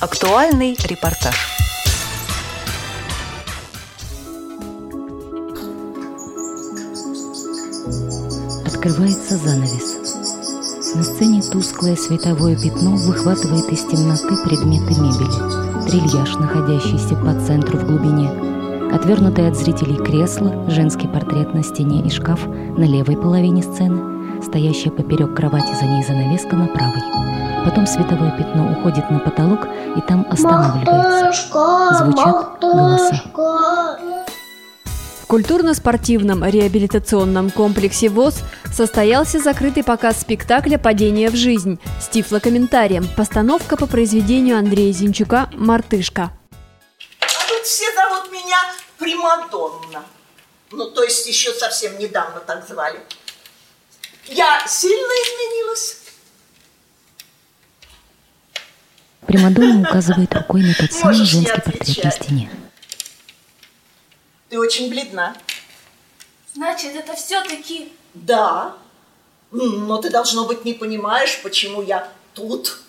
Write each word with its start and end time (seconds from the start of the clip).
Актуальный 0.00 0.76
репортаж. 0.84 1.34
Открывается 8.64 9.36
занавес. 9.36 10.94
На 10.94 11.02
сцене 11.02 11.42
тусклое 11.42 11.96
световое 11.96 12.56
пятно 12.56 12.94
выхватывает 12.94 13.72
из 13.72 13.80
темноты 13.86 14.36
предметы 14.44 14.94
мебели. 15.00 15.88
Трильяж, 15.90 16.32
находящийся 16.36 17.16
по 17.16 17.34
центру 17.44 17.78
в 17.78 17.86
глубине. 17.86 18.30
Отвернутое 18.94 19.48
от 19.50 19.56
зрителей 19.56 19.96
кресло, 19.96 20.70
женский 20.70 21.08
портрет 21.08 21.54
на 21.54 21.64
стене 21.64 22.06
и 22.06 22.10
шкаф 22.10 22.46
на 22.46 22.84
левой 22.84 23.16
половине 23.16 23.64
сцены, 23.64 24.17
стоящая 24.48 24.90
поперек 24.90 25.36
кровати, 25.36 25.74
за 25.74 25.84
ней 25.84 26.02
занавеска 26.02 26.56
на 26.56 26.66
правой. 26.68 27.02
Потом 27.64 27.86
световое 27.86 28.30
пятно 28.30 28.72
уходит 28.72 29.10
на 29.10 29.18
потолок 29.18 29.68
и 29.96 30.00
там 30.00 30.26
останавливается. 30.30 31.32
Звучат 31.92 32.58
голоса. 32.60 33.22
В 35.22 35.26
культурно-спортивном 35.26 36.42
реабилитационном 36.42 37.50
комплексе 37.50 38.08
ВОЗ 38.08 38.42
состоялся 38.72 39.38
закрытый 39.38 39.84
показ 39.84 40.22
спектакля 40.22 40.78
«Падение 40.78 41.28
в 41.28 41.36
жизнь» 41.36 41.78
с 42.00 42.08
тифлокомментарием. 42.08 43.06
Постановка 43.14 43.76
по 43.76 43.86
произведению 43.86 44.56
Андрея 44.56 44.94
Зинчука 44.94 45.50
«Мартышка». 45.52 46.30
А 47.20 47.48
тут 47.50 47.62
все 47.64 47.84
зовут 47.94 48.32
меня 48.32 48.56
Примадонна. 48.98 50.04
Ну, 50.70 50.90
то 50.90 51.02
есть 51.02 51.26
еще 51.26 51.52
совсем 51.52 51.98
недавно 51.98 52.40
так 52.40 52.66
звали. 52.66 52.98
Я 54.28 54.66
сильно 54.66 55.12
изменилась. 55.12 55.96
Примадонна 59.26 59.80
указывает 59.88 60.34
рукой 60.34 60.62
на 60.62 60.74
тот 60.74 60.92
самый 60.92 61.18
Можешь 61.18 61.34
не 61.34 61.40
женский 61.40 61.60
портрет 61.60 61.78
на 61.78 61.82
отвечать. 61.82 62.14
стене. 62.14 62.50
Ты 64.48 64.58
очень 64.58 64.88
бледна. 64.88 65.36
Значит, 66.54 66.94
это 66.96 67.14
все-таки... 67.14 67.92
Да. 68.14 68.76
Но 69.50 69.98
ты, 69.98 70.10
должно 70.10 70.44
быть, 70.44 70.64
не 70.64 70.74
понимаешь, 70.74 71.40
почему 71.42 71.82
я 71.82 72.10
тут, 72.34 72.80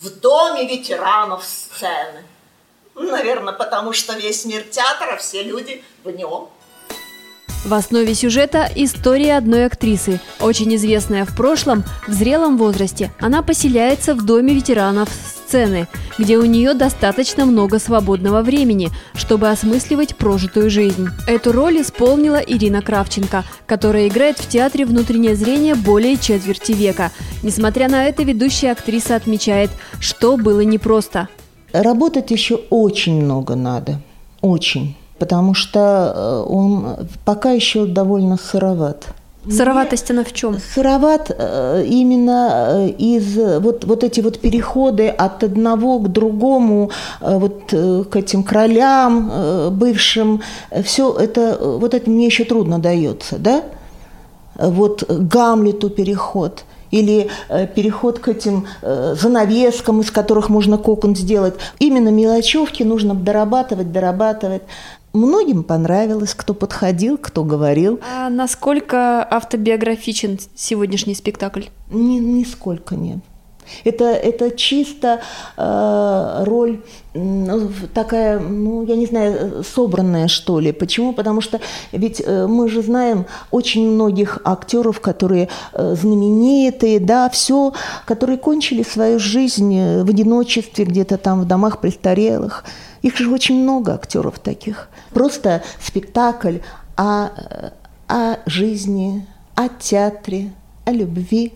в 0.00 0.10
доме 0.20 0.66
ветеранов 0.66 1.44
сцены. 1.44 2.24
Наверное, 2.94 3.52
потому 3.52 3.92
что 3.92 4.14
весь 4.14 4.44
мир 4.44 4.62
театра, 4.64 5.16
все 5.16 5.42
люди 5.42 5.82
в 6.04 6.10
нем. 6.10 6.50
В 7.64 7.74
основе 7.74 8.12
сюжета 8.14 8.68
история 8.74 9.36
одной 9.36 9.66
актрисы, 9.66 10.20
очень 10.40 10.74
известная 10.74 11.24
в 11.24 11.36
прошлом, 11.36 11.84
в 12.08 12.12
зрелом 12.12 12.58
возрасте. 12.58 13.12
Она 13.20 13.40
поселяется 13.42 14.16
в 14.16 14.26
доме 14.26 14.52
ветеранов 14.52 15.08
сцены, 15.10 15.86
где 16.18 16.38
у 16.38 16.44
нее 16.44 16.74
достаточно 16.74 17.44
много 17.44 17.78
свободного 17.78 18.42
времени, 18.42 18.90
чтобы 19.14 19.48
осмысливать 19.48 20.16
прожитую 20.16 20.70
жизнь. 20.70 21.08
Эту 21.28 21.52
роль 21.52 21.82
исполнила 21.82 22.38
Ирина 22.44 22.82
Кравченко, 22.82 23.44
которая 23.66 24.08
играет 24.08 24.38
в 24.38 24.48
театре 24.48 24.84
«Внутреннее 24.84 25.36
зрение» 25.36 25.76
более 25.76 26.16
четверти 26.16 26.72
века. 26.72 27.12
Несмотря 27.44 27.88
на 27.88 28.06
это, 28.06 28.24
ведущая 28.24 28.72
актриса 28.72 29.14
отмечает, 29.14 29.70
что 30.00 30.36
было 30.36 30.62
непросто. 30.62 31.28
Работать 31.72 32.32
еще 32.32 32.56
очень 32.70 33.22
много 33.22 33.54
надо, 33.54 34.00
очень, 34.40 34.96
потому 35.22 35.54
что 35.54 35.78
э, 36.16 36.52
он 36.52 36.96
пока 37.24 37.52
еще 37.52 37.86
довольно 37.86 38.36
сыроват. 38.36 39.04
Сыроватость 39.48 40.10
она 40.10 40.24
в 40.24 40.32
чем? 40.32 40.58
Сыроват 40.58 41.30
э, 41.30 41.84
именно 41.86 42.48
э, 42.50 42.88
из 42.88 43.36
вот, 43.60 43.84
вот 43.84 44.02
эти 44.02 44.20
вот 44.20 44.40
переходы 44.40 45.06
от 45.06 45.44
одного 45.44 46.00
к 46.00 46.10
другому, 46.10 46.90
вот 47.20 47.66
к 47.70 48.16
этим 48.16 48.42
королям 48.42 49.30
бывшим, 49.70 50.42
все 50.82 51.14
это, 51.16 51.56
вот 51.60 51.94
это 51.94 52.10
мне 52.10 52.26
еще 52.26 52.42
трудно 52.44 52.80
дается, 52.80 53.38
да? 53.38 53.62
Вот 54.56 55.04
Гамлету 55.08 55.88
переход– 55.88 56.64
или 56.92 57.30
переход 57.74 58.18
к 58.18 58.28
этим 58.28 58.66
занавескам, 58.82 60.02
из 60.02 60.10
которых 60.10 60.50
можно 60.50 60.76
кокон 60.76 61.16
сделать. 61.16 61.54
Именно 61.78 62.10
мелочевки 62.10 62.82
нужно 62.82 63.14
дорабатывать, 63.14 63.92
дорабатывать. 63.92 64.60
Многим 65.12 65.62
понравилось, 65.62 66.34
кто 66.34 66.54
подходил, 66.54 67.18
кто 67.18 67.44
говорил. 67.44 68.00
А 68.16 68.30
насколько 68.30 69.26
автобиографичен 69.30 70.38
сегодняшний 70.54 71.14
спектакль? 71.14 71.64
Ни, 71.90 72.18
нисколько 72.18 72.94
нет. 72.96 73.18
Это, 73.84 74.04
это 74.04 74.50
чисто 74.50 75.20
э, 75.56 76.44
роль 76.44 76.80
м, 77.14 77.72
такая, 77.94 78.40
ну, 78.40 78.84
я 78.84 78.96
не 78.96 79.06
знаю, 79.06 79.62
собранная, 79.62 80.28
что 80.28 80.60
ли. 80.60 80.72
Почему? 80.72 81.12
Потому 81.12 81.40
что 81.40 81.60
ведь 81.92 82.22
э, 82.24 82.46
мы 82.46 82.68
же 82.68 82.82
знаем 82.82 83.26
очень 83.50 83.88
многих 83.88 84.38
актеров, 84.44 85.00
которые 85.00 85.48
э, 85.72 85.94
знаменитые, 85.94 87.00
да, 87.00 87.28
все, 87.28 87.72
которые 88.04 88.38
кончили 88.38 88.82
свою 88.82 89.18
жизнь 89.18 89.74
э, 89.74 90.02
в 90.02 90.08
одиночестве, 90.08 90.84
где-то 90.84 91.16
там 91.16 91.42
в 91.42 91.44
домах 91.44 91.80
престарелых. 91.80 92.64
Их 93.02 93.16
же 93.16 93.30
очень 93.30 93.62
много 93.62 93.94
актеров 93.94 94.38
таких. 94.38 94.88
Просто 95.12 95.62
спектакль 95.80 96.58
о, 96.96 97.26
э, 97.28 97.70
о 98.08 98.36
жизни, 98.46 99.26
о 99.54 99.68
театре, 99.68 100.52
о 100.84 100.92
любви. 100.92 101.52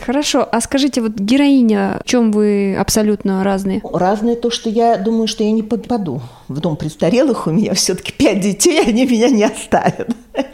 Хорошо, 0.00 0.48
а 0.50 0.62
скажите, 0.62 1.02
вот 1.02 1.12
героиня, 1.12 2.00
в 2.02 2.08
чем 2.08 2.32
вы 2.32 2.74
абсолютно 2.74 3.44
разные? 3.44 3.82
Разное 3.92 4.34
то, 4.34 4.50
что 4.50 4.70
я 4.70 4.96
думаю, 4.96 5.28
что 5.28 5.44
я 5.44 5.52
не 5.52 5.62
попаду 5.62 6.22
в 6.48 6.58
дом 6.60 6.76
престарелых. 6.76 7.46
У 7.46 7.50
меня 7.50 7.74
все-таки 7.74 8.12
пять 8.12 8.40
детей, 8.40 8.80
они 8.80 9.04
меня 9.04 9.28
не 9.28 9.44
оставят. 9.44 10.10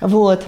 Вот. 0.00 0.42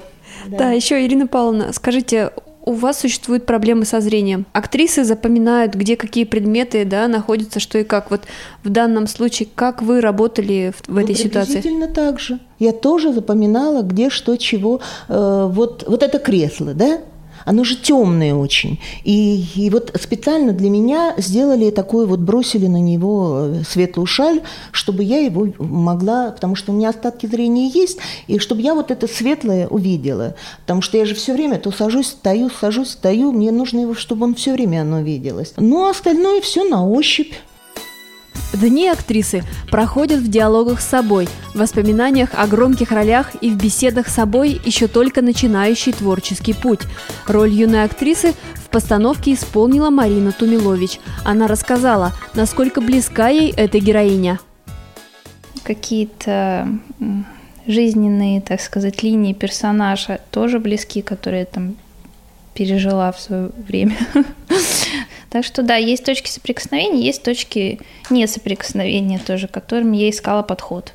Да, 0.46 0.70
еще 0.70 1.04
Ирина 1.04 1.26
Павловна, 1.26 1.74
скажите, 1.74 2.32
у 2.64 2.72
вас 2.72 3.00
существуют 3.00 3.46
проблемы 3.46 3.84
со 3.84 4.00
зрением. 4.00 4.46
Актрисы 4.52 5.04
запоминают, 5.04 5.74
где 5.74 5.96
какие 5.96 6.24
предметы 6.24 6.84
да, 6.84 7.08
находятся, 7.08 7.60
что 7.60 7.78
и 7.78 7.84
как. 7.84 8.10
Вот 8.10 8.22
в 8.62 8.70
данном 8.70 9.06
случае, 9.06 9.48
как 9.54 9.82
вы 9.82 10.00
работали 10.00 10.72
в, 10.76 10.88
в 10.88 10.96
этой 10.96 11.10
Ну, 11.10 11.16
ситуации? 11.16 11.52
Приблизительно 11.54 11.88
так 11.88 12.20
же. 12.20 12.38
Я 12.58 12.72
тоже 12.72 13.12
запоминала, 13.12 13.82
где 13.82 14.10
что, 14.10 14.36
чего. 14.36 14.80
Э, 15.08 15.48
вот, 15.50 15.84
вот 15.88 16.02
это 16.02 16.18
кресло, 16.18 16.74
да? 16.74 17.00
Оно 17.44 17.64
же 17.64 17.76
темное 17.76 18.34
очень. 18.34 18.78
И, 19.04 19.44
и 19.54 19.70
вот 19.70 19.92
специально 20.00 20.52
для 20.52 20.70
меня 20.70 21.14
сделали 21.18 21.70
такое 21.70 22.06
вот, 22.06 22.20
бросили 22.20 22.66
на 22.66 22.80
него 22.80 23.46
э, 23.46 23.62
светлую 23.68 24.06
шаль, 24.06 24.42
чтобы 24.70 25.02
я 25.04 25.18
его 25.18 25.48
могла, 25.58 26.30
потому 26.30 26.54
что 26.54 26.72
у 26.72 26.74
меня 26.74 26.90
остатки 26.90 27.26
зрения 27.26 27.68
есть, 27.68 27.98
и 28.26 28.38
чтобы 28.38 28.62
я 28.62 28.74
вот 28.74 28.90
это 28.90 29.06
светлое 29.06 29.68
увидела. 29.68 30.34
Потому 30.60 30.82
что 30.82 30.98
я 30.98 31.04
же 31.04 31.14
все 31.14 31.32
время 31.32 31.58
то 31.58 31.70
сажусь, 31.70 32.08
стою, 32.08 32.50
сажусь, 32.50 32.90
стою, 32.90 33.32
мне 33.32 33.50
нужно 33.50 33.80
его, 33.80 33.94
чтобы 33.94 34.24
он 34.24 34.34
все 34.34 34.52
время 34.52 34.82
оно 34.82 35.00
виделось. 35.00 35.54
Ну, 35.56 35.86
а 35.86 35.90
остальное 35.90 36.40
все 36.40 36.64
на 36.64 36.86
ощупь. 36.86 37.32
Дни 38.52 38.88
актрисы 38.88 39.44
проходят 39.70 40.20
в 40.20 40.28
диалогах 40.28 40.82
с 40.82 40.86
собой, 40.86 41.26
в 41.54 41.58
воспоминаниях 41.58 42.30
о 42.34 42.46
громких 42.46 42.92
ролях 42.92 43.30
и 43.40 43.50
в 43.50 43.56
беседах 43.56 44.08
с 44.08 44.14
собой 44.14 44.60
еще 44.64 44.88
только 44.88 45.22
начинающий 45.22 45.92
творческий 45.92 46.52
путь. 46.52 46.80
Роль 47.26 47.50
юной 47.50 47.84
актрисы 47.84 48.34
в 48.54 48.68
постановке 48.68 49.32
исполнила 49.32 49.88
Марина 49.88 50.32
Тумилович. 50.32 51.00
Она 51.24 51.46
рассказала, 51.46 52.12
насколько 52.34 52.82
близка 52.82 53.28
ей 53.28 53.52
эта 53.56 53.78
героиня. 53.78 54.38
Какие-то 55.62 56.68
жизненные, 57.66 58.42
так 58.42 58.60
сказать, 58.60 59.02
линии 59.02 59.32
персонажа 59.32 60.20
тоже 60.30 60.58
близки, 60.58 61.00
которые 61.00 61.46
там 61.46 61.76
пережила 62.52 63.12
в 63.12 63.20
свое 63.20 63.50
время. 63.66 63.96
Так 65.32 65.46
что 65.46 65.62
да, 65.62 65.76
есть 65.76 66.04
точки 66.04 66.28
соприкосновения, 66.28 67.06
есть 67.06 67.22
точки 67.22 67.80
несоприкосновения 68.10 69.18
тоже, 69.18 69.48
к 69.48 69.50
которым 69.50 69.92
я 69.92 70.10
искала 70.10 70.42
подход. 70.42 70.92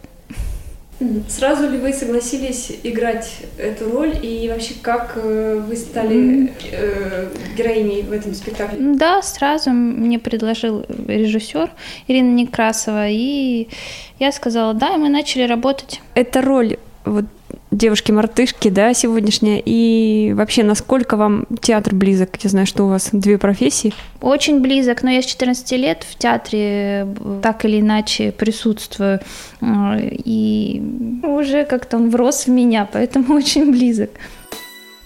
Сразу 1.28 1.68
ли 1.68 1.80
вы 1.80 1.92
согласились 1.92 2.72
играть 2.84 3.32
эту 3.58 3.92
роль 3.92 4.16
и 4.22 4.48
вообще 4.48 4.76
как 4.80 5.14
э, 5.16 5.60
вы 5.68 5.76
стали 5.76 6.54
э, 6.72 7.30
героиней 7.58 8.04
в 8.04 8.12
этом 8.12 8.36
спектакле? 8.36 8.78
Да, 8.80 9.24
сразу 9.24 9.72
мне 9.72 10.20
предложил 10.20 10.86
режиссер 11.08 11.72
Ирина 12.08 12.34
Некрасова, 12.36 13.10
и 13.10 13.68
я 14.20 14.32
сказала 14.32 14.76
да, 14.76 14.94
и 14.94 14.98
мы 14.98 15.10
начали 15.10 15.44
работать. 15.44 16.02
Эта 16.14 16.44
роль 16.44 16.78
вот 17.06 17.26
девушки-мартышки, 17.72 18.70
да, 18.70 18.94
сегодняшняя, 18.94 19.62
и 19.64 20.34
вообще, 20.34 20.64
насколько 20.64 21.18
вам 21.18 21.46
театр 21.62 21.94
близок? 21.94 22.38
Я 22.44 22.50
знаю, 22.50 22.66
что 22.66 22.86
у 22.86 22.90
вас 22.90 23.10
две 23.12 23.38
профессии. 23.38 23.94
Очень 24.22 24.62
близок, 24.62 25.04
но 25.04 25.10
я 25.10 25.22
с 25.22 25.26
14 25.26 25.72
лет 25.74 26.06
в 26.10 26.18
театре 26.18 26.60
э, 26.62 27.40
так 27.44 27.66
или 27.66 27.80
иначе 27.80 28.32
присутствую, 28.32 29.20
э, 29.62 29.66
и 30.02 30.82
уже 31.24 31.66
как-то 31.66 31.98
он 31.98 32.10
врос 32.10 32.48
в 32.48 32.50
меня, 32.50 32.88
поэтому 32.92 33.36
очень 33.36 33.72
близок. 33.72 34.12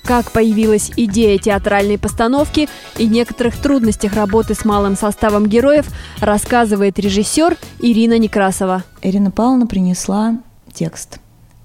как 0.03 0.31
появилась 0.31 0.91
идея 0.97 1.37
театральной 1.37 1.97
постановки 1.97 2.69
и 2.97 3.07
некоторых 3.07 3.57
трудностях 3.57 4.13
работы 4.13 4.55
с 4.55 4.65
малым 4.65 4.95
составом 4.95 5.47
героев, 5.47 5.87
рассказывает 6.19 6.99
режиссер 6.99 7.57
Ирина 7.79 8.17
Некрасова. 8.17 8.83
Ирина 9.01 9.31
Павловна 9.31 9.67
принесла 9.67 10.37
текст 10.73 11.20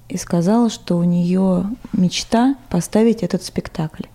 и 0.09 0.17
сказала, 0.17 0.69
что 0.69 0.97
у 0.97 1.03
нее 1.03 1.65
мечта 1.93 2.55
поставить 2.69 3.23
этот 3.23 3.43
спектакль. 3.43 4.05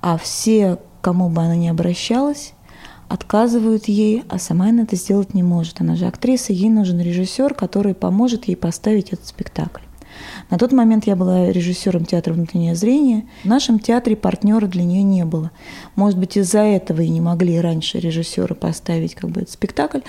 А 0.00 0.16
все, 0.18 0.78
кому 1.00 1.28
бы 1.28 1.42
она 1.42 1.56
ни 1.56 1.68
обращалась, 1.68 2.54
отказывают 3.08 3.88
ей, 3.88 4.24
а 4.28 4.38
сама 4.38 4.68
она 4.68 4.82
это 4.82 4.96
сделать 4.96 5.34
не 5.34 5.42
может. 5.42 5.80
Она 5.80 5.96
же 5.96 6.06
актриса, 6.06 6.52
ей 6.52 6.70
нужен 6.70 7.00
режиссер, 7.00 7.54
который 7.54 7.94
поможет 7.94 8.46
ей 8.46 8.56
поставить 8.56 9.12
этот 9.12 9.26
спектакль. 9.26 9.82
На 10.50 10.58
тот 10.58 10.72
момент 10.72 11.06
я 11.06 11.16
была 11.16 11.50
режиссером 11.50 12.04
театра 12.04 12.34
«Внутреннее 12.34 12.74
зрение». 12.74 13.26
В 13.42 13.46
нашем 13.46 13.78
театре 13.78 14.16
партнера 14.16 14.66
для 14.66 14.84
нее 14.84 15.02
не 15.02 15.24
было. 15.24 15.50
Может 15.96 16.18
быть, 16.18 16.36
из-за 16.36 16.60
этого 16.60 17.00
и 17.00 17.08
не 17.08 17.20
могли 17.20 17.60
раньше 17.60 17.98
режиссеры 17.98 18.54
поставить 18.54 19.14
как 19.14 19.30
бы 19.30 19.42
этот 19.42 19.54
спектакль. 19.54 20.00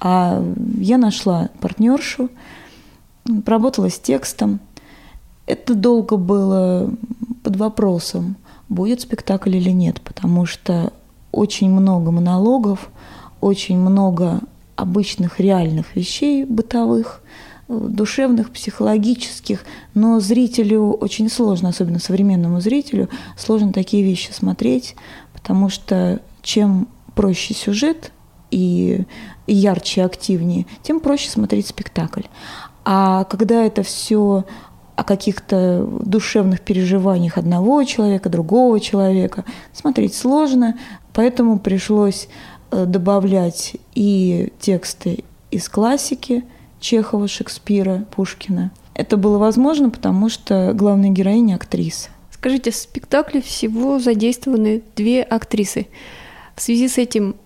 А 0.00 0.44
я 0.78 0.98
нашла 0.98 1.50
партнершу, 1.60 2.30
работала 3.46 3.90
с 3.90 3.98
текстом. 3.98 4.60
Это 5.46 5.74
долго 5.74 6.16
было 6.16 6.90
под 7.42 7.56
вопросом, 7.56 8.36
будет 8.68 9.00
спектакль 9.00 9.56
или 9.56 9.70
нет, 9.70 10.00
потому 10.00 10.46
что 10.46 10.92
очень 11.32 11.70
много 11.70 12.10
монологов, 12.10 12.90
очень 13.40 13.78
много 13.78 14.40
обычных 14.76 15.40
реальных 15.40 15.94
вещей 15.96 16.44
бытовых, 16.44 17.20
душевных, 17.68 18.50
психологических, 18.50 19.64
но 19.94 20.20
зрителю 20.20 20.92
очень 20.92 21.30
сложно, 21.30 21.70
особенно 21.70 21.98
современному 21.98 22.60
зрителю, 22.60 23.08
сложно 23.36 23.72
такие 23.72 24.02
вещи 24.02 24.30
смотреть, 24.32 24.96
потому 25.32 25.68
что 25.68 26.20
чем 26.42 26.88
проще 27.14 27.54
сюжет 27.54 28.12
и 28.50 29.04
ярче, 29.46 30.04
активнее, 30.04 30.66
тем 30.82 31.00
проще 31.00 31.30
смотреть 31.30 31.66
спектакль. 31.66 32.22
А 32.84 33.24
когда 33.24 33.64
это 33.64 33.82
все 33.82 34.44
о 34.96 35.04
каких-то 35.04 35.86
душевных 36.00 36.60
переживаниях 36.60 37.36
одного 37.36 37.82
человека, 37.84 38.28
другого 38.28 38.80
человека, 38.80 39.44
смотреть 39.72 40.14
сложно, 40.14 40.78
поэтому 41.12 41.58
пришлось 41.58 42.28
э, 42.70 42.84
добавлять 42.86 43.76
и 43.94 44.52
тексты 44.60 45.24
из 45.50 45.68
классики, 45.68 46.44
Чехова, 46.80 47.28
Шекспира, 47.28 48.04
Пушкина. 48.14 48.70
Это 48.94 49.16
было 49.16 49.38
возможно, 49.38 49.90
потому 49.90 50.28
что 50.28 50.72
главная 50.74 51.10
героиня– 51.10 51.54
актриса. 51.56 52.10
Скажите, 52.30 52.70
в 52.70 52.76
спектакле 52.76 53.40
всего 53.40 53.98
задействованы 53.98 54.82
две 54.94 55.22
актрисы. 55.22 55.86
В 56.54 56.62
связи 56.62 56.88
с 56.88 56.98
этим 56.98 57.36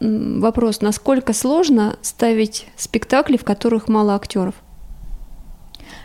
вопрос, 0.00 0.80
насколько 0.80 1.32
сложно 1.32 1.96
ставить 2.00 2.66
спектакли, 2.76 3.36
в 3.36 3.44
которых 3.44 3.88
мало 3.88 4.14
актеров? 4.14 4.54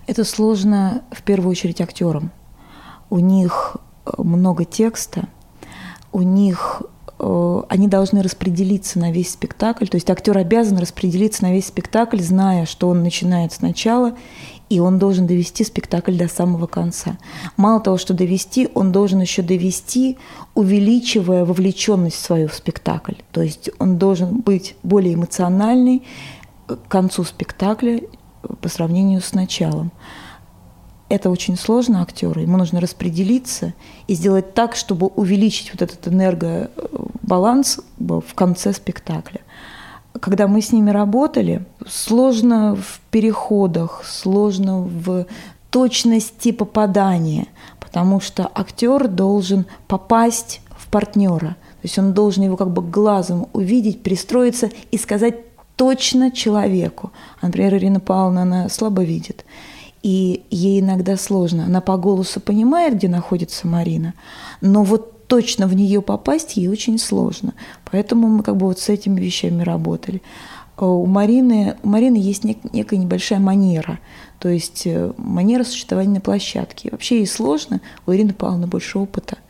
Это 0.07 0.23
сложно 0.23 1.03
в 1.11 1.21
первую 1.23 1.51
очередь 1.51 1.81
актерам. 1.81 2.31
У 3.09 3.19
них 3.19 3.77
э, 4.05 4.11
много 4.21 4.65
текста, 4.65 5.27
у 6.11 6.21
них 6.21 6.83
Э, 7.17 7.61
они 7.69 7.87
должны 7.87 8.21
распределиться 8.21 8.99
на 8.99 9.11
весь 9.11 9.31
спектакль. 9.31 9.85
То 9.87 9.95
есть 9.95 10.09
актер 10.09 10.37
обязан 10.37 10.77
распределиться 10.77 11.43
на 11.43 11.53
весь 11.53 11.67
спектакль, 11.67 12.19
зная, 12.19 12.65
что 12.65 12.89
он 12.89 13.03
начинает 13.03 13.53
сначала, 13.53 14.15
и 14.69 14.79
он 14.79 14.99
должен 14.99 15.27
довести 15.27 15.63
спектакль 15.63 16.17
до 16.17 16.27
самого 16.27 16.67
конца. 16.67 17.17
Мало 17.55 17.79
того, 17.79 17.97
что 17.97 18.13
довести, 18.13 18.69
он 18.73 18.91
должен 18.91 19.21
еще 19.21 19.41
довести, 19.41 20.17
увеличивая 20.55 21.45
вовлеченность 21.45 22.19
свою 22.19 22.47
в 22.47 22.53
спектакль. 22.53 23.15
То 23.31 23.41
есть 23.41 23.69
он 23.79 23.97
должен 23.97 24.39
быть 24.41 24.75
более 24.83 25.13
эмоциональный 25.13 26.03
к 26.67 26.87
концу 26.87 27.23
спектакля 27.23 28.01
по 28.61 28.69
сравнению 28.69 29.21
с 29.21 29.33
началом 29.33 29.91
это 31.09 31.29
очень 31.29 31.57
сложно 31.57 32.01
актеру. 32.01 32.41
Ему 32.41 32.57
нужно 32.57 32.81
распределиться 32.81 33.73
и 34.07 34.15
сделать 34.15 34.53
так, 34.53 34.75
чтобы 34.75 35.07
увеличить 35.07 35.71
вот 35.71 35.81
этот 35.81 36.07
энергобаланс 36.07 37.79
в 37.97 38.33
конце 38.33 38.73
спектакля. 38.73 39.41
Когда 40.19 40.47
мы 40.47 40.61
с 40.61 40.71
ними 40.71 40.89
работали, 40.89 41.65
сложно 41.87 42.75
в 42.75 42.99
переходах, 43.11 44.03
сложно 44.05 44.79
в 44.79 45.27
точности 45.69 46.51
попадания, 46.51 47.47
потому 47.79 48.19
что 48.21 48.49
актер 48.55 49.07
должен 49.07 49.65
попасть 49.87 50.61
в 50.77 50.87
партнера. 50.87 51.49
То 51.49 51.83
есть 51.83 51.99
он 51.99 52.13
должен 52.13 52.43
его 52.43 52.57
как 52.57 52.71
бы 52.71 52.81
глазом 52.81 53.47
увидеть, 53.53 54.01
пристроиться 54.01 54.71
и 54.91 54.97
сказать 54.97 55.35
точно 55.75 56.31
человеку. 56.31 57.11
Например, 57.41 57.75
Ирина 57.75 57.99
Павловна, 57.99 58.43
она 58.43 58.69
слабо 58.69 59.03
видит 59.03 59.45
и 60.05 60.43
ей 60.51 60.81
иногда 60.81 61.17
сложно. 61.17 61.65
Она 61.65 61.81
по 61.81 61.97
голосу 61.97 62.39
понимает, 62.39 62.93
где 62.93 63.07
находится 63.07 63.67
Марина, 63.67 64.13
но 64.61 64.83
вот 64.83 65.25
точно 65.27 65.65
в 65.65 65.73
нее 65.73 66.03
попасть 66.03 66.57
ей 66.57 66.67
очень 66.67 66.99
сложно. 66.99 67.55
Поэтому 67.91 68.27
мы 68.27 68.43
как 68.43 68.55
бы 68.55 68.67
вот 68.67 68.77
с 68.77 68.89
этими 68.89 69.19
вещами 69.19 69.63
работали. 69.63 70.21
А 70.77 70.85
у 70.85 71.07
Марины, 71.07 71.75
у 71.81 71.89
Марины 71.89 72.17
есть 72.17 72.43
нек, 72.43 72.59
некая 72.71 72.97
небольшая 72.97 73.39
манера, 73.39 73.97
то 74.37 74.47
есть 74.47 74.83
э, 74.85 75.11
манера 75.17 75.63
существования 75.63 76.15
на 76.15 76.21
площадке. 76.21 76.89
Вообще 76.91 77.17
ей 77.17 77.27
сложно, 77.27 77.81
у 78.05 78.13
Ирины 78.13 78.33
Павловны 78.33 78.67
больше 78.67 78.99
опыта 78.99 79.37
э, 79.37 79.44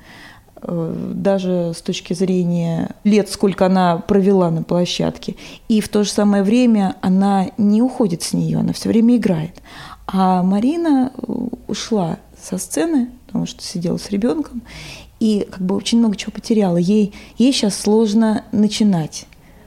даже 0.68 1.74
с 1.76 1.82
точки 1.82 2.14
зрения 2.14 2.96
лет, 3.04 3.30
сколько 3.30 3.66
она 3.66 3.98
провела 3.98 4.50
на 4.52 4.64
площадке. 4.64 5.36
И 5.68 5.82
в 5.82 5.90
то 5.90 6.04
же 6.04 6.10
самое 6.10 6.44
время 6.44 6.96
она 7.02 7.48
не 7.58 7.82
уходит 7.82 8.24
с 8.24 8.34
нее, 8.34 8.60
она 8.60 8.74
все 8.74 8.90
время 8.90 9.18
играет. 9.18 9.62
А 10.08 10.44
Марина 10.44 11.12
э, 11.16 11.32
ушла 11.68 12.18
со 12.42 12.58
сцены, 12.58 13.10
потому 13.26 13.46
что 13.46 13.64
сидела 13.64 13.98
с 13.98 14.10
ребенком, 14.12 14.62
и 15.20 15.48
как 15.50 15.62
бы 15.62 15.76
очень 15.76 16.00
много 16.00 16.16
чего 16.16 16.32
потеряла. 16.32 16.78
Ей, 16.78 17.14
ей 17.38 17.52
сейчас 17.54 17.78
сложно 17.78 18.44
начинать. 18.52 19.26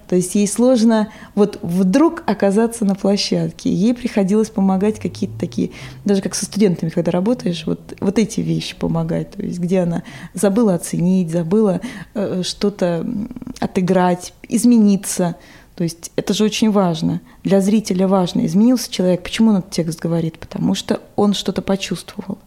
То 0.08 0.16
есть 0.16 0.34
ей 0.34 0.48
сложно 0.48 1.08
вот 1.34 1.58
вдруг 1.62 2.22
оказаться 2.26 2.84
на 2.84 2.94
площадке. 2.94 3.70
Ей 3.70 3.94
приходилось 3.94 4.48
помогать 4.48 4.98
какие-то 4.98 5.38
такие, 5.38 5.70
даже 6.04 6.22
как 6.22 6.34
со 6.34 6.46
студентами, 6.46 6.88
когда 6.88 7.10
работаешь, 7.10 7.64
вот, 7.66 7.94
вот 8.00 8.18
эти 8.18 8.40
вещи 8.40 8.74
помогать. 8.74 9.32
То 9.32 9.42
есть 9.42 9.58
где 9.58 9.80
она 9.80 10.02
забыла 10.32 10.74
оценить, 10.74 11.30
забыла 11.30 11.80
э, 12.14 12.42
что-то 12.42 13.06
отыграть, 13.60 14.32
измениться. 14.48 15.36
То 15.74 15.84
есть 15.84 16.10
это 16.16 16.32
же 16.32 16.44
очень 16.44 16.70
важно. 16.70 17.20
Для 17.44 17.60
зрителя 17.60 18.08
важно, 18.08 18.46
изменился 18.46 18.90
человек. 18.90 19.22
Почему 19.22 19.50
он 19.50 19.58
этот 19.58 19.70
текст 19.70 20.00
говорит? 20.00 20.38
Потому 20.38 20.74
что 20.74 21.00
он 21.16 21.34
что-то 21.34 21.60
почувствовал. 21.60 22.38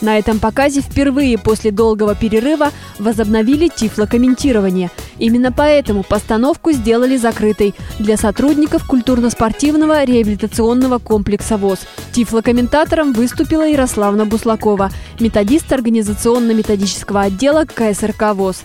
На 0.00 0.18
этом 0.18 0.38
показе 0.38 0.80
впервые 0.80 1.38
после 1.38 1.70
долгого 1.70 2.14
перерыва 2.14 2.70
возобновили 2.98 3.68
тифлокомментирование. 3.68 4.90
Именно 5.18 5.50
поэтому 5.50 6.04
постановку 6.04 6.70
сделали 6.72 7.16
закрытой 7.16 7.74
для 7.98 8.16
сотрудников 8.16 8.86
культурно-спортивного 8.86 10.04
реабилитационного 10.04 10.98
комплекса 10.98 11.56
ВОЗ. 11.56 11.80
Тифлокомментатором 12.12 13.12
выступила 13.12 13.66
Ярославна 13.66 14.24
Буслакова, 14.24 14.90
методист 15.18 15.72
организационно-методического 15.72 17.22
отдела 17.22 17.64
КСРК 17.64 18.34
ВОЗ. 18.34 18.62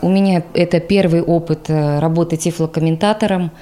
У 0.00 0.08
меня 0.08 0.42
это 0.52 0.80
первый 0.80 1.22
опыт 1.22 1.70
э, 1.70 2.00
работы 2.00 2.36
тифлокомментатором. 2.36 3.52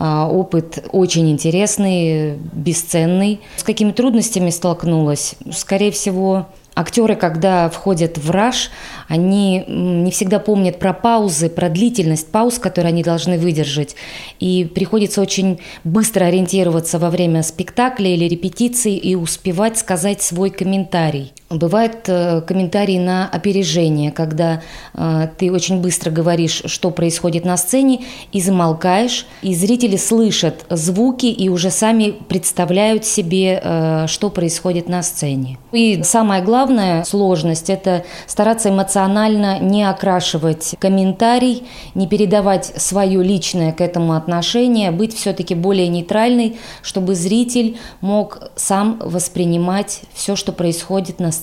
А, 0.00 0.28
опыт 0.28 0.88
очень 0.92 1.28
интересный, 1.28 2.38
бесценный. 2.52 3.40
С 3.56 3.64
какими 3.64 3.90
трудностями 3.90 4.50
столкнулась? 4.50 5.34
Скорее 5.50 5.90
всего, 5.90 6.46
Актеры, 6.78 7.16
когда 7.16 7.68
входят 7.70 8.18
в 8.18 8.30
раж, 8.30 8.70
они 9.08 9.64
не 9.66 10.12
всегда 10.12 10.38
помнят 10.38 10.78
про 10.78 10.92
паузы, 10.92 11.50
про 11.50 11.68
длительность 11.68 12.30
пауз, 12.30 12.60
которые 12.60 12.90
они 12.90 13.02
должны 13.02 13.36
выдержать. 13.36 13.96
И 14.38 14.64
приходится 14.72 15.20
очень 15.20 15.58
быстро 15.82 16.26
ориентироваться 16.26 17.00
во 17.00 17.10
время 17.10 17.42
спектакля 17.42 18.14
или 18.14 18.26
репетиции 18.26 18.96
и 18.96 19.16
успевать 19.16 19.76
сказать 19.76 20.22
свой 20.22 20.50
комментарий. 20.50 21.32
Бывают 21.50 22.06
э, 22.08 22.42
комментарии 22.42 22.98
на 22.98 23.26
опережение, 23.26 24.12
когда 24.12 24.60
э, 24.92 25.28
ты 25.38 25.50
очень 25.50 25.80
быстро 25.80 26.10
говоришь, 26.10 26.62
что 26.66 26.90
происходит 26.90 27.46
на 27.46 27.56
сцене, 27.56 28.04
и 28.32 28.42
замолкаешь, 28.42 29.24
и 29.40 29.54
зрители 29.54 29.96
слышат 29.96 30.66
звуки 30.68 31.24
и 31.24 31.48
уже 31.48 31.70
сами 31.70 32.10
представляют 32.10 33.06
себе, 33.06 33.62
э, 33.64 34.04
что 34.08 34.28
происходит 34.28 34.90
на 34.90 35.02
сцене. 35.02 35.58
И 35.72 36.02
самое 36.02 36.42
главное 36.42 37.02
сложность– 37.04 37.70
это 37.70 38.04
стараться 38.26 38.68
эмоционально 38.68 39.58
не 39.58 39.88
окрашивать 39.88 40.74
комментарий, 40.78 41.66
не 41.94 42.06
передавать 42.06 42.66
свое 42.76 43.22
личное 43.22 43.72
к 43.72 43.80
этому 43.80 44.12
отношение, 44.12 44.90
быть 44.90 45.14
все-таки 45.14 45.54
более 45.54 45.88
нейтральной, 45.88 46.58
чтобы 46.82 47.14
зритель 47.14 47.78
мог 48.02 48.50
сам 48.56 49.00
воспринимать 49.02 50.02
все, 50.12 50.36
что 50.36 50.52
происходит 50.52 51.20
на 51.20 51.32
сцене. 51.32 51.37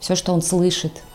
Все, 0.00 0.14
что 0.14 0.32
он 0.32 0.42
слышит– 0.42 1.02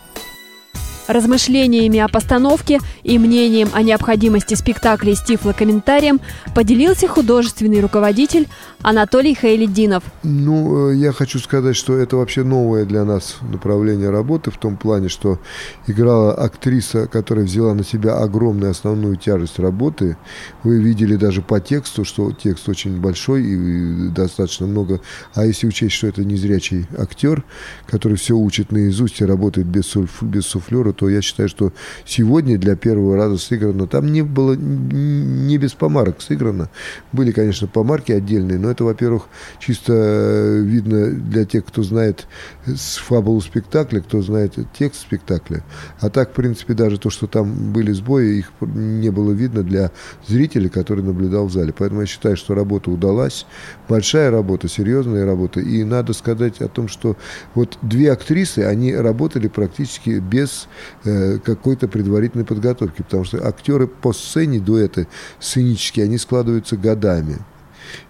Размышлениями 1.08 1.98
о 2.00 2.08
постановке 2.08 2.80
и 3.02 3.18
мнением 3.18 3.70
о 3.72 3.82
необходимости 3.82 4.52
спектакля 4.52 5.14
с 5.14 5.22
тифлокомментарием 5.22 6.20
поделился 6.54 7.08
художественный 7.08 7.80
руководитель 7.80 8.46
Анатолий 8.82 9.34
Хейлидинов. 9.34 10.04
Ну, 10.22 10.90
э, 10.90 10.96
я 10.96 11.12
хочу 11.12 11.38
сказать, 11.38 11.76
что 11.76 11.96
это 11.96 12.16
вообще 12.16 12.44
новое 12.44 12.84
для 12.84 13.04
нас 13.04 13.38
направление 13.40 14.10
работы 14.10 14.50
в 14.50 14.58
том 14.58 14.76
плане, 14.76 15.08
что 15.08 15.40
играла 15.86 16.34
актриса, 16.34 17.06
которая 17.06 17.46
взяла 17.46 17.72
на 17.72 17.84
себя 17.84 18.18
огромную 18.18 18.70
основную 18.70 19.16
тяжесть 19.16 19.58
работы. 19.58 20.18
Вы 20.62 20.78
видели 20.80 21.16
даже 21.16 21.40
по 21.40 21.58
тексту, 21.58 22.04
что 22.04 22.32
текст 22.32 22.68
очень 22.68 23.00
большой 23.00 23.44
и 23.44 24.08
достаточно 24.08 24.66
много. 24.66 25.00
А 25.34 25.46
если 25.46 25.66
учесть, 25.66 25.94
что 25.94 26.06
это 26.06 26.22
незрячий 26.22 26.86
актер, 26.98 27.44
который 27.86 28.18
все 28.18 28.34
учит 28.34 28.72
наизусть 28.72 29.22
и 29.22 29.24
работает 29.24 29.66
без, 29.66 29.86
суф, 29.86 30.22
без 30.22 30.46
суфлера, 30.46 30.92
то 30.98 31.08
я 31.08 31.22
считаю, 31.22 31.48
что 31.48 31.72
сегодня 32.04 32.58
для 32.58 32.74
первого 32.74 33.16
раза 33.16 33.38
сыграно, 33.38 33.86
там 33.86 34.10
не 34.12 34.22
было 34.22 34.54
не 34.54 35.56
без 35.56 35.72
помарок 35.72 36.20
сыграно. 36.20 36.70
Были, 37.12 37.30
конечно, 37.30 37.68
помарки 37.68 38.10
отдельные, 38.10 38.58
но 38.58 38.68
это, 38.68 38.82
во-первых, 38.82 39.28
чисто 39.60 39.92
э, 39.94 40.60
видно 40.60 41.12
для 41.12 41.44
тех, 41.44 41.64
кто 41.64 41.84
знает 41.84 42.26
фабулу 42.66 43.40
спектакля, 43.40 44.00
кто 44.00 44.20
знает 44.22 44.54
текст 44.76 45.02
спектакля. 45.02 45.62
А 46.00 46.10
так, 46.10 46.30
в 46.30 46.34
принципе, 46.34 46.74
даже 46.74 46.98
то, 46.98 47.10
что 47.10 47.28
там 47.28 47.72
были 47.72 47.92
сбои, 47.92 48.38
их 48.38 48.50
не 48.60 49.10
было 49.10 49.30
видно 49.30 49.62
для 49.62 49.92
зрителя, 50.26 50.68
который 50.68 51.04
наблюдал 51.04 51.46
в 51.46 51.52
зале. 51.52 51.72
Поэтому 51.76 52.00
я 52.00 52.06
считаю, 52.08 52.36
что 52.36 52.54
работа 52.54 52.90
удалась. 52.90 53.46
Большая 53.88 54.32
работа, 54.32 54.68
серьезная 54.68 55.24
работа. 55.24 55.60
И 55.60 55.84
надо 55.84 56.12
сказать 56.12 56.60
о 56.60 56.66
том, 56.66 56.88
что 56.88 57.16
вот 57.54 57.78
две 57.82 58.10
актрисы, 58.10 58.60
они 58.60 58.94
работали 58.94 59.46
практически 59.46 60.18
без 60.18 60.66
Э, 61.04 61.38
какой-то 61.38 61.88
предварительной 61.88 62.44
подготовки, 62.44 63.02
потому 63.02 63.24
что 63.24 63.46
актеры 63.46 63.86
по 63.86 64.12
сцене, 64.12 64.58
дуэты 64.58 65.06
сценические, 65.38 66.04
они 66.04 66.18
складываются 66.18 66.76
годами. 66.76 67.38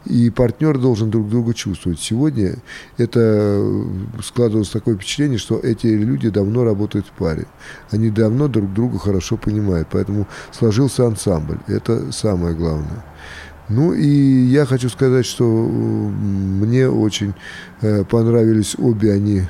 И 0.07 0.31
партнер 0.31 0.79
должен 0.79 1.11
друг 1.11 1.29
друга 1.29 1.55
чувствовать. 1.55 2.01
Сегодня 2.01 2.57
это 2.97 3.21
э, 3.21 3.85
складывалось 4.23 4.71
такое 4.71 4.97
впечатление, 4.97 5.39
что 5.39 5.59
эти 5.59 5.87
люди 5.87 6.31
давно 6.31 6.65
работают 6.65 7.07
в 7.07 7.11
паре. 7.11 7.47
Они 7.91 8.11
давно 8.11 8.49
друг 8.49 8.73
друга 8.73 8.99
хорошо 8.99 9.37
понимают. 9.37 9.89
Поэтому 9.93 10.27
сложился 10.51 11.07
ансамбль. 11.07 11.59
Это 11.67 12.11
самое 12.11 12.55
главное. 12.55 13.05
Ну 13.69 13.93
и 13.93 14.09
я 14.09 14.65
хочу 14.65 14.89
сказать, 14.89 15.27
что 15.27 15.45
мне 15.45 16.89
очень 16.89 17.35
понравились 18.09 18.75
обе 18.79 19.13
они 19.13 19.43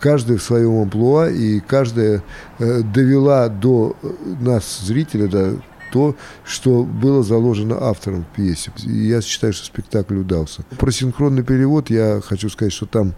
каждая 0.00 0.38
в 0.38 0.42
своем 0.42 0.82
амплуа, 0.82 1.28
и 1.28 1.60
каждая 1.60 2.22
э, 2.58 2.82
довела 2.82 3.48
до 3.48 3.96
нас, 4.40 4.80
зрителя, 4.84 5.26
до 5.28 5.56
то, 5.92 6.16
что 6.44 6.82
было 6.82 7.22
заложено 7.22 7.78
автором 7.80 8.24
в 8.24 8.36
пьесе. 8.36 8.72
И 8.84 9.06
я 9.06 9.22
считаю, 9.22 9.52
что 9.52 9.66
спектакль 9.66 10.16
удался. 10.16 10.62
Про 10.78 10.90
синхронный 10.90 11.42
перевод 11.42 11.90
я 11.90 12.20
хочу 12.24 12.48
сказать, 12.48 12.72
что 12.72 12.86
там 12.86 13.14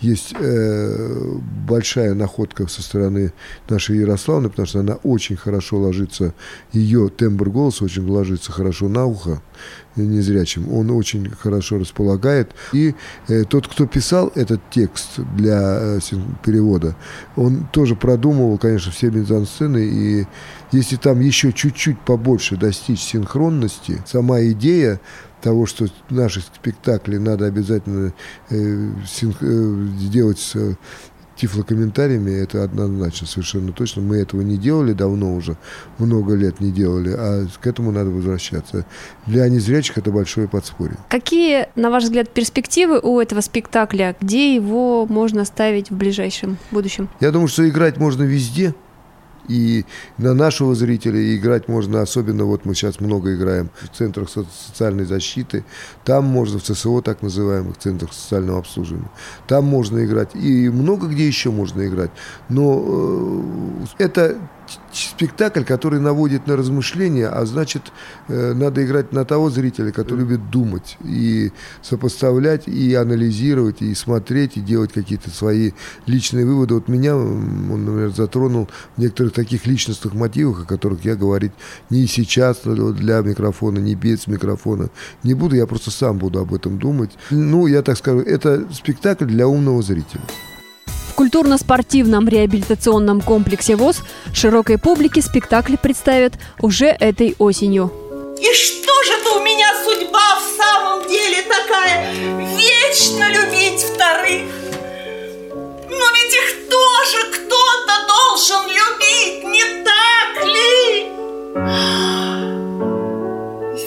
есть 0.00 0.34
э, 0.38 1.38
большая 1.66 2.14
находка 2.14 2.66
со 2.66 2.82
стороны 2.82 3.32
нашей 3.68 3.98
Ярославны, 3.98 4.50
потому 4.50 4.66
что 4.66 4.80
она 4.80 4.94
очень 5.02 5.36
хорошо 5.36 5.78
ложится, 5.78 6.34
ее 6.72 7.08
тембр 7.08 7.50
голоса 7.50 7.84
очень 7.84 8.08
ложится 8.08 8.52
хорошо 8.52 8.88
на 8.88 9.06
ухо 9.06 9.40
незрячим. 9.96 10.72
Он 10.72 10.90
очень 10.90 11.30
хорошо 11.30 11.78
располагает. 11.78 12.50
И 12.72 12.94
э, 13.28 13.44
тот, 13.44 13.66
кто 13.68 13.86
писал 13.86 14.30
этот 14.34 14.60
текст 14.70 15.18
для 15.36 15.78
э, 15.80 16.00
перевода, 16.44 16.96
он 17.36 17.66
тоже 17.72 17.96
продумывал, 17.96 18.58
конечно, 18.58 18.92
все 18.92 19.10
мизансцены. 19.10 19.84
И 19.84 20.26
если 20.72 20.96
там 20.96 21.20
еще 21.20 21.52
чуть-чуть 21.52 21.98
побольше 22.00 22.56
достичь 22.56 23.00
синхронности, 23.00 24.02
сама 24.06 24.42
идея 24.42 25.00
того, 25.46 25.64
что 25.66 25.86
наши 26.10 26.40
спектакли 26.40 27.18
надо 27.18 27.46
обязательно 27.46 28.12
э, 28.50 28.90
синх, 29.06 29.36
э, 29.42 29.86
сделать 29.96 30.40
с 30.40 30.56
э, 30.56 30.74
тифлокомментариями, 31.36 32.32
это 32.32 32.64
однозначно, 32.64 33.28
совершенно 33.28 33.70
точно. 33.70 34.02
Мы 34.02 34.16
этого 34.16 34.40
не 34.40 34.56
делали 34.56 34.92
давно 34.92 35.36
уже, 35.36 35.56
много 35.98 36.34
лет 36.34 36.58
не 36.58 36.72
делали, 36.72 37.14
а 37.16 37.46
к 37.60 37.64
этому 37.64 37.92
надо 37.92 38.10
возвращаться. 38.10 38.86
Для 39.26 39.48
незрячих 39.48 39.98
это 39.98 40.10
большое 40.10 40.48
подспорье. 40.48 40.96
Какие, 41.08 41.68
на 41.76 41.90
ваш 41.90 42.02
взгляд, 42.02 42.28
перспективы 42.28 42.98
у 42.98 43.20
этого 43.20 43.40
спектакля? 43.40 44.16
Где 44.20 44.52
его 44.52 45.06
можно 45.06 45.44
ставить 45.44 45.90
в 45.90 45.96
ближайшем 45.96 46.58
будущем? 46.72 47.08
Я 47.20 47.30
думаю, 47.30 47.46
что 47.46 47.68
играть 47.68 47.98
можно 47.98 48.24
везде– 48.24 48.74
и 49.48 49.84
на 50.18 50.34
нашего 50.34 50.74
зрителя 50.74 51.36
играть 51.36 51.68
можно, 51.68 52.02
особенно 52.02 52.44
вот 52.44 52.64
мы 52.64 52.74
сейчас 52.74 53.00
много 53.00 53.34
играем 53.34 53.70
в 53.80 53.96
центрах 53.96 54.28
социальной 54.30 55.04
защиты, 55.04 55.64
там 56.04 56.24
можно 56.24 56.58
в 56.58 56.62
ЦСО, 56.62 57.00
так 57.02 57.22
называемых 57.22 57.78
центрах 57.78 58.12
социального 58.12 58.58
обслуживания, 58.58 59.10
там 59.46 59.64
можно 59.64 60.04
играть, 60.04 60.34
и 60.34 60.68
много 60.68 61.06
где 61.06 61.26
еще 61.26 61.50
можно 61.50 61.86
играть. 61.86 62.10
Но 62.48 63.86
э, 63.98 64.04
это 64.04 64.36
спектакль, 64.92 65.62
который 65.64 66.00
наводит 66.00 66.46
на 66.46 66.56
размышления, 66.56 67.28
а 67.28 67.44
значит, 67.46 67.82
э, 68.28 68.52
надо 68.54 68.84
играть 68.84 69.12
на 69.12 69.24
того 69.24 69.50
зрителя, 69.50 69.92
который 69.92 70.20
любит 70.20 70.50
думать 70.50 70.96
и 71.04 71.52
сопоставлять, 71.82 72.66
и 72.66 72.94
анализировать, 72.94 73.82
и 73.82 73.94
смотреть, 73.94 74.56
и 74.56 74.60
делать 74.60 74.92
какие-то 74.92 75.30
свои 75.30 75.72
личные 76.06 76.46
выводы. 76.46 76.74
Вот 76.74 76.88
меня, 76.88 77.16
он, 77.16 77.84
например, 77.84 78.10
затронул 78.10 78.68
в 78.96 79.00
некоторых 79.00 79.32
таких 79.32 79.66
личностных 79.66 80.14
мотивах, 80.14 80.62
о 80.62 80.66
которых 80.66 81.04
я 81.04 81.16
говорить 81.16 81.52
не 81.90 82.06
сейчас 82.06 82.62
для 82.64 83.20
микрофона, 83.20 83.78
не 83.78 83.94
без 83.94 84.26
микрофона 84.26 84.88
не 85.22 85.34
буду, 85.34 85.56
я 85.56 85.66
просто 85.66 85.90
сам 85.90 86.18
буду 86.18 86.40
об 86.40 86.54
этом 86.54 86.78
думать. 86.78 87.10
Ну, 87.30 87.66
я 87.66 87.82
так 87.82 87.96
скажу, 87.98 88.20
это 88.20 88.66
спектакль 88.72 89.26
для 89.26 89.46
умного 89.46 89.82
зрителя 89.82 90.22
культурно-спортивном 91.16 92.28
реабилитационном 92.28 93.20
комплексе 93.20 93.74
ВОЗ 93.74 94.02
широкой 94.32 94.78
публике 94.78 95.22
спектакль 95.22 95.76
представят 95.76 96.34
уже 96.60 96.86
этой 96.86 97.34
осенью. 97.38 97.90
И 98.38 98.52
что 98.54 98.92
же 99.04 99.12
это 99.14 99.30
у 99.30 99.40
меня 99.42 99.66
судьба 99.84 100.38
в 100.38 100.44
самом 100.56 101.08
деле 101.08 101.42
такая? 101.42 102.12
Вечно 102.56 103.28
любить 103.30 103.80
вторых. 103.80 104.52
Но 105.88 106.04
ведь 106.14 106.34
их 106.34 106.68
тоже 106.68 107.18
кто-то 107.32 107.94
должен 108.14 108.62
любить, 108.68 109.42
не 109.44 109.64
так 109.88 110.44
ли? 110.44 110.76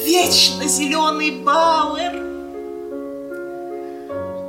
Вечно 0.03 0.67
зеленый 0.67 1.31
Бауэр, 1.31 2.13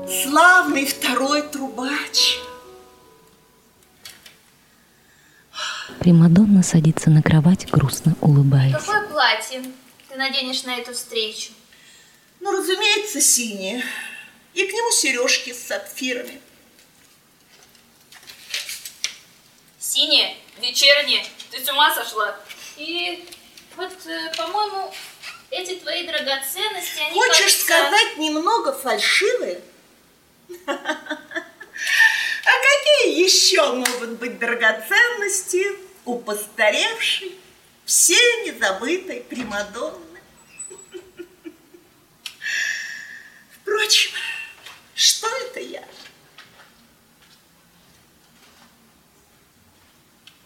славный 0.09 0.87
второй 0.87 1.43
трубач– 1.43 2.39
Примадонна 6.01 6.63
садится 6.63 7.11
на 7.11 7.23
кровать, 7.23 7.71
грустно 7.71 8.17
улыбаясь. 8.23 8.73
Какое 8.73 9.07
платье 9.09 9.63
ты 10.09 10.17
наденешь 10.17 10.63
на 10.63 10.79
эту 10.79 10.95
встречу? 10.95 11.53
Ну, 12.41 12.57
разумеется, 12.57 13.21
синее. 13.21 13.85
И 14.55 14.67
к 14.67 14.73
нему 14.73 14.91
сережки 14.93 15.53
с 15.53 15.67
сапфирами. 15.67 16.41
Синее? 19.79 20.39
Вечернее? 20.59 21.23
Ты 21.51 21.63
с 21.63 21.69
ума 21.69 21.95
сошла? 21.95 22.35
И 22.79 23.29
вот, 23.77 23.93
э, 24.07 24.33
по-моему, 24.39 24.91
эти 25.51 25.75
твои 25.81 26.07
драгоценности, 26.07 26.99
они 27.01 27.13
Хочешь 27.13 27.37
кажутся... 27.37 27.65
сказать, 27.65 28.17
немного 28.17 28.73
фальшивые? 28.73 29.61
А 32.43 32.53
какие 32.53 33.23
еще 33.23 33.73
могут 33.73 34.19
быть 34.19 34.39
драгоценности 34.39 35.90
у 36.05 36.19
постаревшей, 36.19 37.33
все 37.85 38.15
незабытой 38.45 39.21
Примадонны. 39.21 39.99
Впрочем, 43.63 44.13
что 44.95 45.29
это 45.29 45.61
я? 45.61 45.85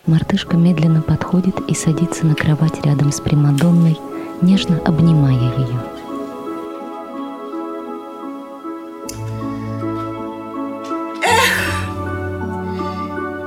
Мартышка 0.06 0.56
медленно 0.56 1.00
подходит 1.00 1.58
и 1.68 1.74
садится 1.74 2.26
на 2.26 2.34
кровать 2.34 2.84
рядом 2.84 3.10
с 3.10 3.20
Примадонной, 3.20 3.98
нежно 4.42 4.78
обнимая 4.84 5.34
ее. 5.34 5.94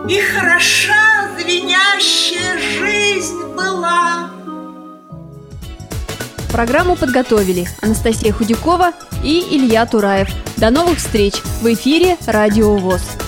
И 0.10 0.22
хороша 0.22 1.07
звенящая 1.68 2.58
жизнь 2.58 3.44
была. 3.56 4.30
Программу 6.52 6.96
подготовили 6.96 7.68
Анастасия 7.82 8.32
Худякова 8.32 8.94
и 9.24 9.46
Илья 9.52 9.86
Тураев. 9.86 10.30
До 10.56 10.70
новых 10.70 10.98
встреч 10.98 11.36
в 11.62 11.74
эфире 11.74 12.18
«Радио 12.26 12.76
ВОЗ». 12.78 13.27